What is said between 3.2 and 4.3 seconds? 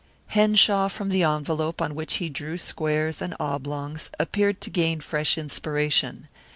and oblongs